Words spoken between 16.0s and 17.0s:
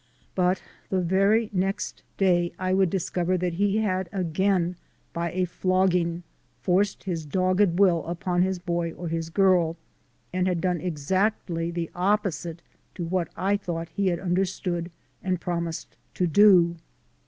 to do.